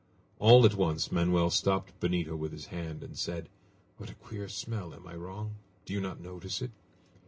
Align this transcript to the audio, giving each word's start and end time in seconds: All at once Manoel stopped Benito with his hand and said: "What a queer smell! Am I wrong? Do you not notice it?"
All 0.39 0.65
at 0.65 0.73
once 0.73 1.11
Manoel 1.11 1.51
stopped 1.51 1.99
Benito 1.99 2.35
with 2.35 2.53
his 2.53 2.65
hand 2.73 3.03
and 3.03 3.15
said: 3.15 3.49
"What 3.97 4.09
a 4.09 4.15
queer 4.15 4.47
smell! 4.47 4.95
Am 4.95 5.05
I 5.05 5.13
wrong? 5.13 5.57
Do 5.85 5.93
you 5.93 6.01
not 6.01 6.19
notice 6.19 6.59
it?" 6.59 6.71